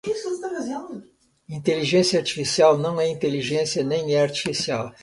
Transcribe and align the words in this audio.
Inteligência 1.47 2.17
Artificial 2.17 2.75
não 2.75 2.99
é 2.99 3.07
inteligência 3.07 3.83
nem 3.83 4.15
é 4.15 4.21
artificial. 4.23 4.91